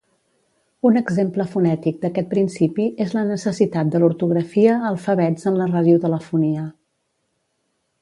[0.89, 6.69] Un exemple fonètic d'aquest principi és la necessitat de l'ortografia alfabets en la radiotelefonia.